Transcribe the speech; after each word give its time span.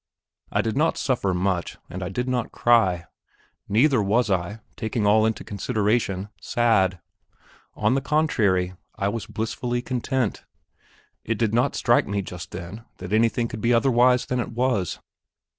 I 0.51 0.63
did 0.63 0.75
not 0.75 0.97
suffer 0.97 1.31
much, 1.31 1.77
and 1.87 2.01
I 2.01 2.09
did 2.09 2.27
not 2.27 2.51
cry; 2.51 3.05
neither 3.69 4.01
was 4.01 4.31
I, 4.31 4.61
taking 4.75 5.05
all 5.05 5.27
into 5.27 5.43
consideration, 5.43 6.29
sad. 6.41 6.99
On 7.75 7.93
the 7.93 8.01
contrary, 8.01 8.73
I 8.95 9.09
was 9.09 9.27
blissfully 9.27 9.83
content. 9.83 10.43
It 11.23 11.37
did 11.37 11.53
not 11.53 11.75
strike 11.75 12.07
me 12.07 12.23
just 12.23 12.49
then 12.49 12.83
that 12.97 13.13
anything 13.13 13.47
could 13.47 13.61
be 13.61 13.75
otherwise 13.75 14.25
than 14.25 14.39
it 14.39 14.49
was. 14.49 14.97